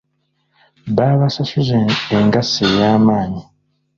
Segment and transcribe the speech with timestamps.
[0.95, 1.77] Baabasasuzza
[2.17, 3.41] engassi ey'amaanyi.